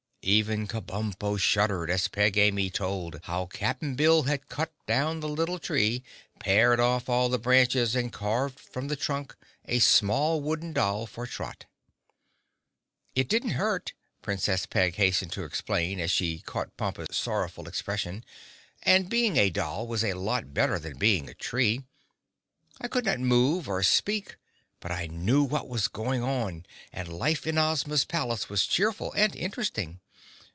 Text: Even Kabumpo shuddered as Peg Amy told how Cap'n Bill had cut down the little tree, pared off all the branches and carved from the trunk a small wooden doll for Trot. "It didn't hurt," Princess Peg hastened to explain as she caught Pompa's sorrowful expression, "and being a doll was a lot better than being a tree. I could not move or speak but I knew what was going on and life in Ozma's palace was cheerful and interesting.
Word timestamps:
Even 0.23 0.67
Kabumpo 0.67 1.35
shuddered 1.39 1.89
as 1.89 2.07
Peg 2.07 2.37
Amy 2.37 2.69
told 2.69 3.21
how 3.23 3.47
Cap'n 3.47 3.95
Bill 3.95 4.21
had 4.23 4.49
cut 4.49 4.71
down 4.85 5.19
the 5.19 5.27
little 5.27 5.57
tree, 5.57 6.03
pared 6.37 6.79
off 6.79 7.09
all 7.09 7.27
the 7.27 7.39
branches 7.39 7.95
and 7.95 8.13
carved 8.13 8.59
from 8.59 8.87
the 8.87 8.95
trunk 8.95 9.35
a 9.65 9.79
small 9.79 10.39
wooden 10.39 10.73
doll 10.73 11.07
for 11.07 11.25
Trot. 11.25 11.65
"It 13.15 13.27
didn't 13.29 13.53
hurt," 13.57 13.93
Princess 14.21 14.67
Peg 14.67 14.93
hastened 14.93 15.31
to 15.31 15.43
explain 15.43 15.99
as 15.99 16.11
she 16.11 16.37
caught 16.37 16.77
Pompa's 16.77 17.17
sorrowful 17.17 17.67
expression, 17.67 18.23
"and 18.83 19.09
being 19.09 19.37
a 19.37 19.49
doll 19.49 19.87
was 19.87 20.03
a 20.03 20.13
lot 20.13 20.53
better 20.53 20.77
than 20.77 20.99
being 20.99 21.31
a 21.31 21.33
tree. 21.33 21.81
I 22.79 22.87
could 22.87 23.05
not 23.05 23.19
move 23.19 23.67
or 23.67 23.81
speak 23.81 24.35
but 24.81 24.91
I 24.91 25.07
knew 25.07 25.41
what 25.41 25.67
was 25.67 25.87
going 25.87 26.21
on 26.21 26.67
and 26.93 27.07
life 27.11 27.47
in 27.47 27.57
Ozma's 27.57 28.05
palace 28.05 28.49
was 28.49 28.67
cheerful 28.67 29.11
and 29.13 29.35
interesting. 29.35 29.99